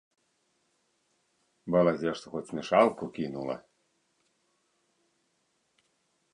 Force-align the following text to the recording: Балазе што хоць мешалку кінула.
Балазе 1.75 2.09
што 2.21 2.25
хоць 2.37 2.53
мешалку 2.59 3.03
кінула. 3.19 3.55